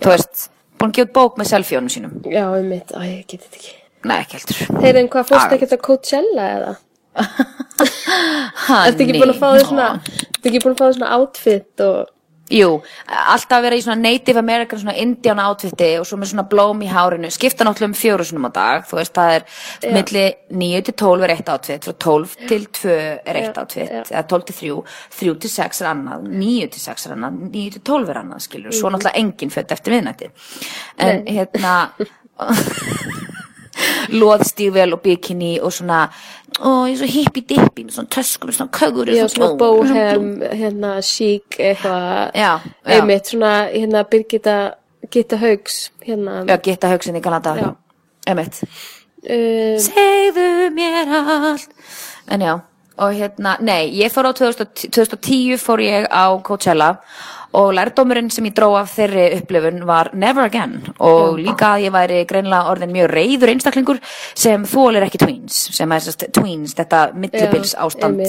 [0.00, 0.48] þú veist,
[0.78, 2.14] búin að gefa út bók með selfíunum sínum.
[2.26, 3.74] já, einmitt, á, ég get þetta ekki
[4.04, 4.80] Nei, ekki heldur.
[4.82, 6.72] Þeir en hvað fórst ekkert að Coachella eða?
[8.90, 9.86] Ekki búin að fá þér svona,
[10.34, 12.10] ertu ekki búin að fá þér svona outfit og,
[12.52, 16.42] Jú, alltaf að vera í svona Native American, svona Indian outfiti og svo með svona
[16.50, 20.24] blóm í hárinu, skipta náttúrulega um fjóru sinum á dag, þú veist, það er milli
[20.52, 24.02] 9 til 12 er eitt outfit, frá 12 til 2 er eitt Já, outfit, já.
[24.10, 24.76] eða 12 til 3,
[25.16, 28.44] 3 til 6 er annað, 9 til 6 er annað, 9 til 12 er annað,
[28.44, 30.30] skilur, svo náttúrulega engin fött eftir miðnætti.
[31.00, 31.74] En hérna,
[34.20, 36.04] loðstífvel og bikini og svona,
[36.88, 40.94] ég er svo hippi-dippi, með svona töskum, með svona kögur, já, svona ó, bohem, hérna,
[41.02, 42.38] chic, eitthvað,
[42.86, 44.58] einmitt, svona, hérna, Birgitta,
[45.10, 47.70] Gitta Haugs, hérna, Já, geta hugsin í Kanada Já.
[48.30, 51.74] Emmett um, Segðu mér allt.
[52.32, 52.54] En já,
[52.96, 56.94] og hérna Nei, ég fór á 2010, 2010 fór ég á Coachella
[57.54, 60.80] og lærdómurinn sem ég dró af þeirri upplifun var never again.
[60.98, 64.00] Og líka að ég væri greinlega orðin mjög reyður einstaklingur
[64.34, 68.22] sem þólir ekki tweens sem er sérst tweens, þetta millibils ástand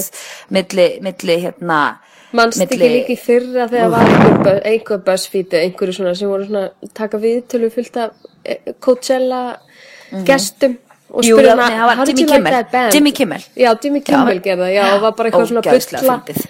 [0.54, 1.80] milli, milli hérna
[2.36, 6.64] ekki milli- líka í fyrra þegar var einhver, einhver buzzfeed einhverju svona sem voru svona
[6.94, 8.10] taka viðtölu fullt af
[8.44, 9.42] eh, Coachella
[10.26, 10.76] gestum
[11.10, 11.22] og.
[11.24, 12.52] Jú, um já, hana, það var how did Jimmy you like Kimmel.
[12.52, 12.92] that band?
[12.92, 13.42] Jimmy Kimmel.
[13.56, 14.42] Já, Jimmy Kimmel Já.
[14.42, 16.46] gerði það, já, og var bara eitthvað svona Ógeðslega bulla fyndið.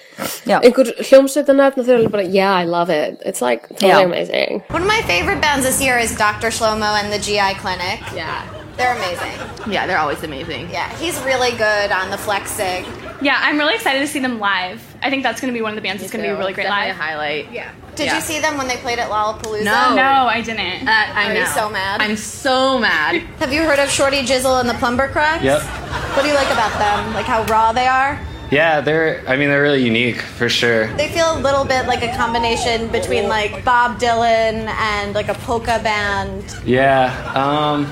[0.47, 0.61] Já.
[0.63, 4.05] einhver hljómsveitanöfn og þau eru bara, yeah, I love it it's like totally Já.
[4.05, 6.49] amazing One of my favorite bands this year is Dr.
[6.49, 8.01] Shlomo and the GI Clinic.
[8.15, 8.43] Yeah.
[8.77, 9.73] They're amazing.
[9.73, 10.69] Yeah, they're always amazing.
[10.71, 12.85] Yeah, he's really good on the flex sig.
[13.23, 14.83] Yeah, I'm really excited to see them live.
[15.03, 16.37] I think that's going to be one of the bands that's going to be a
[16.37, 17.01] really great Definitely live.
[17.01, 17.53] a highlight.
[17.53, 17.71] Yeah.
[17.97, 18.17] Did Yeah.
[18.17, 19.65] you see them when they played at Lollapalooza?
[19.65, 19.95] No.
[19.95, 20.87] No, I didn't.
[20.87, 21.41] Uh, I Are know.
[21.41, 22.03] you so mad?
[22.03, 23.23] I'm so mad.
[23.41, 25.43] Have you heard of Shorty Jizzle and the Plumber Cracks?
[25.43, 25.63] Yep.
[25.63, 27.15] What do you like about them?
[27.15, 28.21] Like how raw they are?
[28.51, 29.25] Yeah, they're.
[29.27, 30.87] I mean, they're really unique for sure.
[30.97, 35.35] They feel a little bit like a combination between like Bob Dylan and like a
[35.35, 36.55] polka band.
[36.65, 37.11] Yeah.
[37.35, 37.91] Um.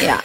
[0.00, 0.20] Yeah.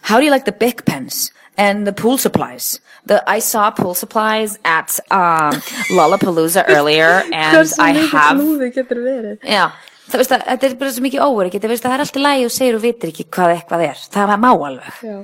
[0.00, 2.80] How do you like the big pens and the pool supplies?
[3.06, 5.52] The I saw pool supplies at um,
[5.90, 8.38] Lollapalooza earlier, and I have.
[8.38, 9.70] Já,
[10.08, 12.46] það veist að þetta er bara svo mikið óverið, það að það er alltaf lægi
[12.46, 14.04] og segir og vitir ekki hvað eitthvað er.
[14.12, 15.02] Það má alveg.
[15.02, 15.18] Já.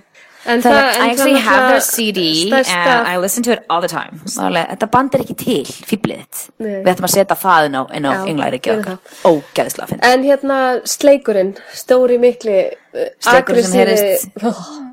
[0.49, 3.83] en Það, það, I actually have their CD stærsta, and I listen to it all
[3.85, 4.21] the time.
[4.25, 6.43] Þetta band er ekki til, fýblið þitt.
[6.63, 6.77] Nei.
[6.77, 9.17] Við ættum að setja það inn á, á Já, englæri gerum okkar.
[9.29, 10.05] Ógeðslega finn.
[10.09, 12.61] en hérna sleikurinn stóri mikli
[13.25, 14.88] Sleikurinn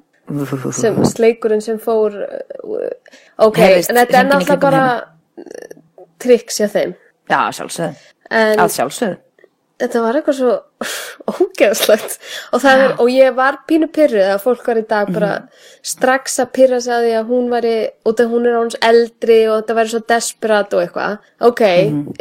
[0.74, 2.88] sem sleikurinn sem fór uh,
[3.46, 4.86] ok, Heyrðist en þetta er í náttúrulega bara
[6.22, 6.96] tricks hjá þeim
[7.30, 7.96] Já, sjálfsögðu.
[8.32, 9.18] en Að sjálfsögðu.
[9.82, 10.54] þetta var eitthvað svo
[11.36, 12.18] ógeðslegt
[12.54, 15.48] og, er, og ég var pínu pyrruð að fólk var í dag bara Mhm.
[15.84, 19.40] strax að pyrra sig að því að hún væri út af hún er hans eldri
[19.50, 21.62] og þetta væri svo desperat og eitthvað ok,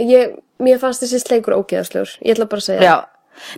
[0.01, 2.83] ég, mér fannst þessi sleikur ógeðslegur, ég ætla bara að segja.
[2.83, 2.97] Já.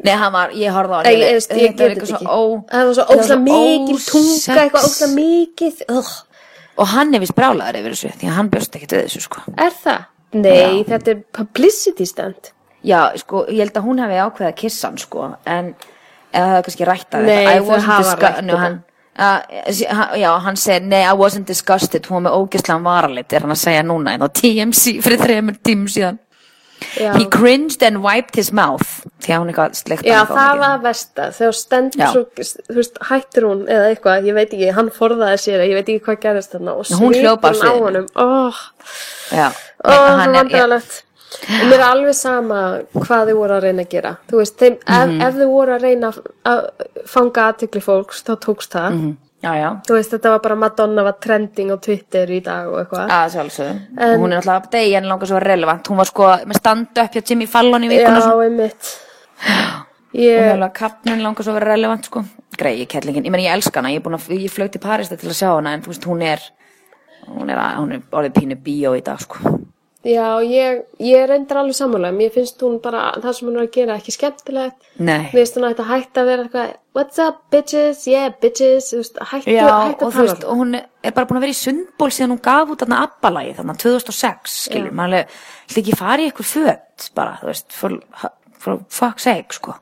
[0.04, 1.04] Nei, hann var, ég horfði á hann.
[1.06, 4.10] Nei, ég, ég, ég get þetta ekki ó- það var svo mikil ósex.
[4.12, 6.12] tunga eitthvað óslega mikið Ugh.
[6.76, 9.40] Og hann er vist brálaður yfir þessu, því að hann bjóst ekkert við þessu, sko.
[9.56, 10.04] er það?
[10.36, 12.52] nei, þetta er publicity stunt
[12.84, 15.70] Já, sko, ég held að hún hefði ákveðið að kissa hann, sko, en
[16.32, 17.54] eða það er kannski rætt að Nei, þetta.
[17.54, 18.60] I þau wasn't hafa disgu- rætt Nú, þetta.
[18.60, 18.76] hann,
[19.18, 23.50] uh, já, hann segir, nei, I wasn't disgusted, hún var með ógeðslega varalit, er hann
[23.56, 26.18] að segja núna, en á TMC fyrir þremur tímum síðan.
[26.96, 27.12] Já.
[27.18, 29.04] he cringed and wiped his mouth.
[29.20, 32.04] Því að hún eitthvað sleikt Já, það var versta, þegar stendur
[32.36, 36.04] þú veist, hættir hún eða eitthvað, ég veit ekki, hann forðaði sér ég veit ekki
[36.06, 38.06] hvað gerist þarna og hljóp á honum.
[38.16, 38.54] Oh,
[39.30, 39.48] já,
[39.84, 41.02] oh, hann er- vandræðalegt
[41.46, 42.60] og mér er alveg sama
[42.94, 44.16] hvað þau voru að reyna að gera.
[44.30, 45.20] Þú veist, þeim, ef, Mhm.
[45.28, 46.12] ef þau voru að reyna
[46.46, 46.70] að
[47.06, 48.90] fanga aðtikli fólks þá tókst það.
[48.92, 49.16] Mhm.
[49.46, 49.68] Já, já.
[49.88, 53.10] Þú veist, þetta var bara Madonna var trending á Twitter í dag og eitthvað.
[53.16, 56.60] Að sjálfsögum, En- hún er alltaf degi en langar svo relevant, hún var sko með
[56.60, 58.92] standu upp hjá Jimmy Fallon í vikuna Já, einmitt.
[60.16, 62.24] Hún ég, er alveg kappnin langar svo að vera relevant sko.
[62.56, 63.90] greiði kettlingin, ég meni ég elska hana.
[63.92, 66.22] Ég, er að, ég flög til Paris til að sjá hana en þú veist hún
[66.24, 66.40] er
[67.26, 69.36] hún er, hún er orðið pínu bíó í dag sko.
[70.06, 72.12] Já, ég, ég reyndar alveg sammála.
[72.14, 74.90] Mér finnst hún bara, það sem hún er að gera ekki skemmtilegt.
[74.98, 78.86] Nei, Mér finnst hún að þetta hætti að vera eitthvað What's up bitches, yeah bitches.
[78.94, 81.52] Þú veist, Hættu, já, hættu og þú veist og hún er bara búin að vera
[81.52, 86.24] í sundból síðan hún gaf út þarna abbalagi þarna 2006 skilur, maður ætla ekki fara
[86.24, 87.98] í eitthvað föt bara, þú veist, for,
[88.56, 89.76] for fuck's sake sko.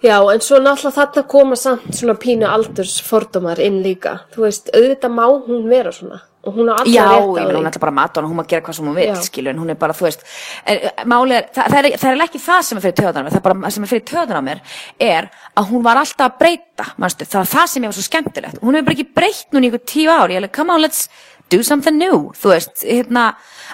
[0.00, 4.16] Já, en svo náttúrulega þarna koma samt svona pínu aldurs fordómar inn líka.
[4.34, 7.46] Þú veist, auðvitað má hún vera svona og hún á alltaf Já, rétt á ég
[7.46, 9.22] meina hún því er alltaf bara Madonna, hún má gera hvað sem hún vil, Já.
[9.26, 10.24] skilur, en hún er bara, þú veist,
[10.64, 13.22] en, málið er, það, það, er, það er ekki það sem er fyrir töðan á
[13.24, 14.62] mér, það er bara sem er fyrir töðan á mér
[15.10, 15.28] er
[15.60, 18.62] að hún var alltaf að breyta, manstu, það var það sem ég var svo skemmtilegt,
[18.64, 20.80] hún hefur bara ekki breytt núna í ykkur tíu ár, ég er alveg, come on,
[20.80, 21.08] let's
[21.50, 23.24] do something new, þú veist, hérna,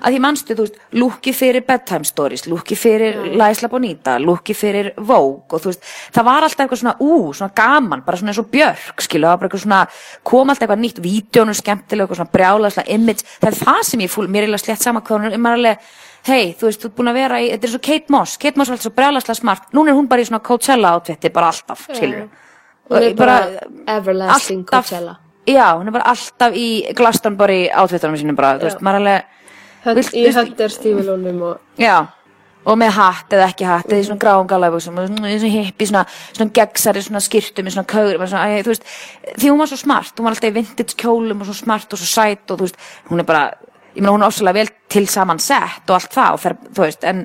[0.00, 4.92] að því manstu, þú veist, lúki fyrir bedtime stories, lúki fyrir Læsla Bonita, lúki fyrir
[4.96, 5.84] Vogue og þú veist,
[6.14, 9.34] það var alltaf eitthvað svona, ú, svona gaman, bara svona eins og björk, skilu, það
[9.34, 9.82] var bara eitthvað svona,
[10.32, 14.14] kom alltaf eitthvað nýtt, vídjónu skemmtilega, eitthvað svona brjálaðslega image, það er það sem ég
[14.14, 15.92] fúl, mér er eiginlega slett sama hvað hún er, maður er alveg,
[16.30, 18.58] hei, þú veist, þú ert búin að vera í, þetta er svo Kate Moss, Kate
[18.58, 21.52] Moss var alltaf svo brjálaðslega smart, núna er hún bara í svona Coachella outfiti, bara
[21.52, 22.26] alltaf, skilur
[22.86, 23.38] Hún er bara
[23.90, 26.66] everlasting Coachella Já, hún er bara alltaf í
[26.98, 29.32] Glastonbury outfitunum sínum bara, þú veist, maður alveg,
[29.86, 31.96] Hönd, Vilt- Í stífilónum og Já,
[32.66, 36.02] og með hatt eða ekki hatt eða í svona gráum galabúsum svona, hippi, svona,
[36.34, 38.88] svona gegnsari, svona skyrtu með svona kaugur, svona, þú veist
[39.38, 41.98] því hún var svo smart, hún var alltaf í vintage kjólum og svo smart og
[42.02, 42.76] svo sæt og þú veist
[43.12, 43.44] hún er bara,
[43.94, 46.82] ég meina hún er ofsalega vel til saman sett og allt það og fer, þú
[46.88, 47.22] veist, en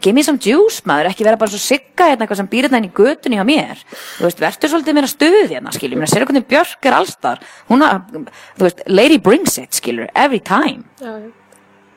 [0.00, 2.80] give me some juice maður, ekki vera bara svo sigga hérna eitthvað sem býr hérna
[2.82, 3.80] inn í götunni hjá mér.
[4.18, 7.40] Þú veist, verður svolítið meira stuð hérna, ég meina, sér hvernig Björk er allstar.
[7.70, 8.18] Hún að,
[8.58, 11.32] þú veist, lady brings it, skilur every time, Já, já.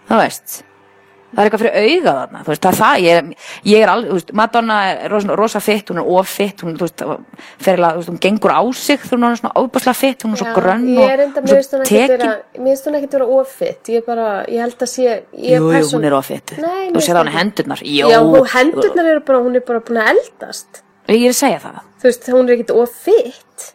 [0.09, 0.61] þú veist
[1.35, 3.91] það er eitthvað fyrir auga þarna þú veist, það er það, ég er, ég er
[3.93, 7.03] alveg, þú veist, Madonna er rosa, rosa fitt, hún er of fitt hún, þú veist,
[7.05, 10.55] þú veist, hún gengur á sig þegar hún er svona óbærslega fitt, hún er svo
[10.55, 12.33] grönn og ekkert tekin.
[12.55, 16.05] Mér finnst hún ekkert vera ofitt Ég ég held að sé ég jú, persón- hún
[16.05, 17.79] er of fitt Nei, þú sér á henni hendurnar.
[17.83, 20.81] Jú, Já, hún hendurnar eru bara, hún er bara búin að eldast.
[21.07, 21.79] Ég er að segja það.
[22.01, 23.73] Þú veist, hún er ekkert ofitt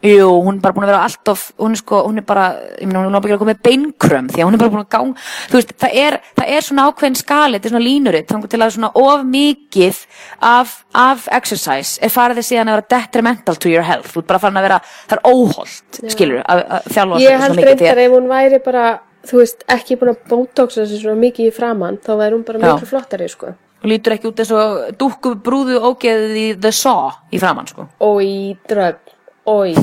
[0.00, 2.44] Jú, hún er bara búin að vera allt of, hún er sko, hún er bara,
[2.80, 5.26] ég meina, hún er koma með beinkrömm því að hún er bara búin að ganga,
[5.50, 8.60] þú veist, það er, það er svona ákveðin skali, þetta er svona línuritt, þannig til
[8.64, 10.00] að svona of mikið
[10.48, 14.32] af, af exercise er farið þið síðan að vera detrimental to your health, þú ert
[14.32, 14.80] bara farin að vera,
[15.12, 18.16] það er óholt, skilur, að, að þjálfa Ég svona held mikið því reyndar að, ef
[18.16, 18.88] hún væri bara
[19.20, 22.60] Þú veist, ekki búin að botoxa sig svona mikið í framann Þá væri hún bara
[22.62, 23.50] miklu flottari, sko.
[23.82, 27.86] Hún lítur ekki út eins og dúkku brúðu ógeðið í The Saw í framann, sko.
[28.00, 29.12] Ói, drögg,
[29.46, 29.74] ói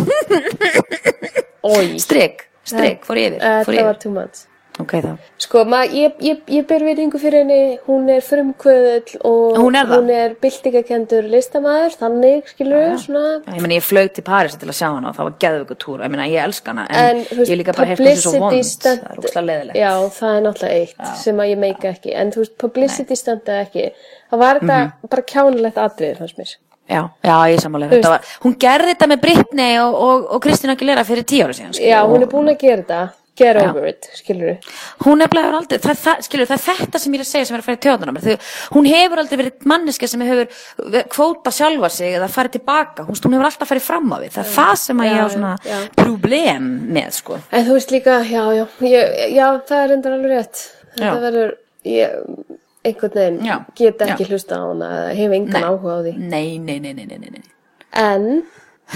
[1.68, 4.04] Ói Strik, strik, fór yfir, fór Þetta var yfir.
[4.04, 4.46] too much
[4.78, 5.16] Ok, þá.
[5.42, 9.88] Sko, maður, ég, ég, ég ber virðingu fyrir henni, hún er frumkvöðull og Hún er
[9.90, 10.12] það.
[10.14, 13.24] er byltingakendur listamæður, þannig, skilur við, svona.
[13.56, 16.04] Ég meina, ég flög til Paris til að sjá hana og það var geðvöku túr,
[16.06, 19.02] ég meina, ég elska hana, en, En, ég líka bara heyrt þessu svo vond, stunt-
[19.02, 19.82] það er úkslega leðilegt.
[19.82, 23.50] Já, það er náttúrulega eitt sem að ég meika ekki, en þú veist, publicity stunt
[23.50, 23.88] eða ekki,
[24.30, 25.10] það var þetta Mhm.
[25.10, 26.56] bara kjánulegt atrið, fannst mér.
[26.88, 30.76] Já, já, ég Þú þetta var, hún gerði þetta með Britney og, og, og Kristina
[30.78, 33.00] Aguilera fyrir tíu ára síðan skilur, Já, hún er búin að gera þetta,
[33.38, 33.68] get Já.
[33.70, 34.70] over it, skilur við.
[35.04, 37.50] hún er blæður aldrei, það, það, skilur, það er þetta sem ég er að segja
[37.50, 41.54] sem er að fara í tjóðanum mér, hún hefur aldrei verið manneska sem hefur kvóta
[41.54, 44.54] sjálfa sig eða farið tilbaka, hún, hún hefur alltaf farið fram á við, það er
[44.56, 45.78] það sem að ég á Já, svona já.
[46.00, 50.34] problem með, sko En þú veist líka, já, já, ég, já, það er endur alveg
[50.34, 50.64] rétt.
[50.98, 51.20] Þetta Já.
[51.28, 51.52] verður,
[51.86, 53.58] ég, einhvern veginn, Já.
[53.76, 54.30] get ekki Já.
[54.32, 55.68] hlusta á hana, eða hef engan Nei.
[55.68, 56.14] áhuga á því.
[56.18, 57.44] Nei, nei, nei, nei, nei, nei, nei.
[57.92, 58.28] En,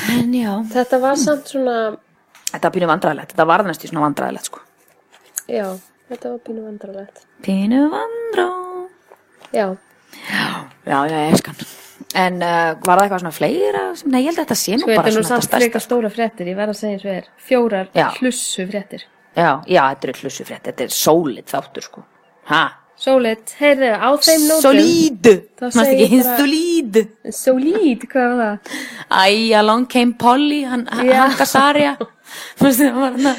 [0.08, 0.34] En
[0.71, 1.77] þetta var samt svona,
[2.54, 4.62] þetta var pínu vandræðilegt, þetta var næst í svona vandræðilegt, sko
[5.51, 5.65] já,
[6.08, 7.25] þetta var pínu vandrarlegt.
[7.43, 8.47] Pínu vandrá
[9.51, 9.65] Já,
[10.32, 10.47] Já,
[10.86, 11.56] já, ég elskan
[12.15, 14.84] En uh, var það eitthvað svona fleira sem, nei, ég held að þetta sé nú
[14.84, 17.27] sko, bara svona þetta stærsta frekar stóra fréttir, ég verð að segja eins og er.
[17.39, 19.06] Fjórar hlussu fréttir.
[19.32, 22.04] Já, já, þetta er hlussufrétt, þetta er sólid þáttur sko
[22.51, 22.63] Ha?
[23.01, 24.61] Sólit, heyrðu, á þeim nótum.
[24.61, 25.29] Solid
[25.73, 26.99] segi ekki, solid
[27.33, 28.75] Solid, hvað var það?
[29.09, 31.33] Æ, along came Polly, hann, var
[32.61, 33.31] hann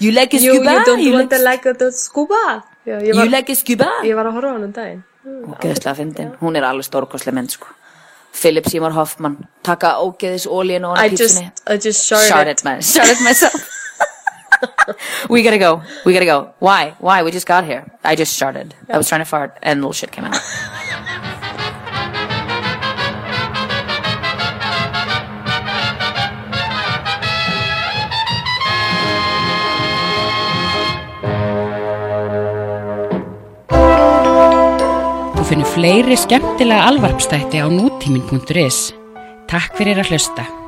[0.00, 1.38] You like a You, scuba you don't you want like...
[1.38, 2.64] to like a scuba?
[2.84, 3.92] Já, ég You var, like a scuba?
[4.02, 5.04] ég var að horfa á hann um daginn.
[5.24, 7.70] Ógeðslega fyndin, hún er alveg stórkoslega mynd sko
[8.34, 12.28] Philip Seymour Hoffman taka ógeðis ólíun og I hann just, pítsunni I just sharded.
[12.34, 13.70] Sharded man, sharded myself
[15.28, 16.54] We gotta go, we gotta go.
[16.58, 17.84] Why, why, we just got here.
[18.04, 20.40] I just sharded, I was trying to fart and little shit came out.
[35.34, 38.92] Þú finnur fleiri skemmtilega alvarpstætti á nútímin.is.
[39.48, 40.63] Takk fyrir að hlusta.